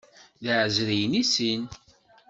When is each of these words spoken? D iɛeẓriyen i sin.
D 0.41 0.43
iɛeẓriyen 0.51 1.19
i 1.21 1.23
sin. 1.33 1.63